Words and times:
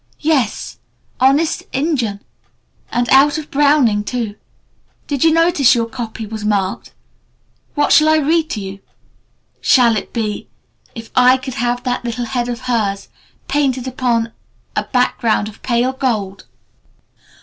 Yes! 0.21 0.79
Honest 1.19 1.61
Injun! 1.71 2.21
And 2.91 3.07
out 3.11 3.37
of 3.37 3.51
Browning, 3.51 4.03
too. 4.03 4.33
Did 5.05 5.23
you 5.23 5.31
notice 5.31 5.75
your 5.75 5.85
copy 5.85 6.25
was 6.25 6.43
marked? 6.43 6.91
What 7.75 7.91
shall 7.91 8.09
I 8.09 8.17
read 8.17 8.49
to 8.49 8.59
you? 8.61 8.79
Shall 9.61 9.95
it 9.95 10.11
be 10.11 10.47
"'If 10.95 11.11
I 11.15 11.37
could 11.37 11.53
have 11.53 11.83
that 11.83 12.03
little 12.03 12.25
head 12.25 12.49
of 12.49 12.61
hers 12.61 13.09
Painted 13.47 13.87
upon 13.87 14.31
a 14.75 14.85
background 14.85 15.47
of 15.47 15.61
pale 15.61 15.93
gold.' 15.93 16.45